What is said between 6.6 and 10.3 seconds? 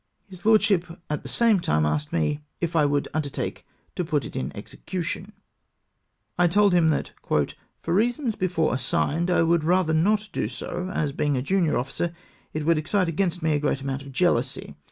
him that" for reasons before assigned I would rather not